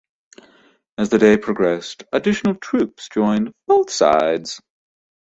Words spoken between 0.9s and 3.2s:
As the day progressed, additional troops